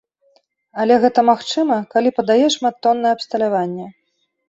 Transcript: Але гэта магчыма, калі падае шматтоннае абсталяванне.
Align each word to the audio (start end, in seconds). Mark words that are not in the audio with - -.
Але 0.83 0.93
гэта 1.03 1.19
магчыма, 1.29 1.77
калі 1.93 2.09
падае 2.19 2.41
шматтоннае 2.59 3.11
абсталяванне. 3.17 3.87